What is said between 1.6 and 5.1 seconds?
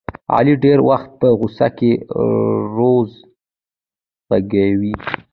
کې روض غږوي.